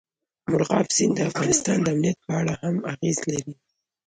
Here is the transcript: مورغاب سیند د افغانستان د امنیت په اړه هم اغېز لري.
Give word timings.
مورغاب 0.49 0.87
سیند 0.95 1.13
د 1.17 1.19
افغانستان 1.31 1.77
د 1.81 1.87
امنیت 1.93 2.17
په 2.25 2.31
اړه 2.39 2.53
هم 2.61 2.75
اغېز 2.93 3.17
لري. 3.31 3.53